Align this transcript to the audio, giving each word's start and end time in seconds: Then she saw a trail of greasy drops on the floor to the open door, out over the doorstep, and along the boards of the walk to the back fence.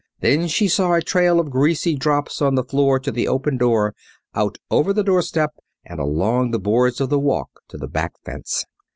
Then 0.21 0.47
she 0.47 0.67
saw 0.67 0.93
a 0.93 1.01
trail 1.03 1.39
of 1.39 1.51
greasy 1.51 1.93
drops 1.95 2.41
on 2.41 2.55
the 2.55 2.63
floor 2.63 2.97
to 2.99 3.11
the 3.11 3.27
open 3.27 3.55
door, 3.57 3.93
out 4.33 4.57
over 4.71 4.93
the 4.93 5.03
doorstep, 5.03 5.51
and 5.85 5.99
along 5.99 6.49
the 6.49 6.59
boards 6.59 6.99
of 6.99 7.09
the 7.09 7.19
walk 7.19 7.59
to 7.67 7.77
the 7.77 7.87
back 7.87 8.13
fence. 8.25 8.65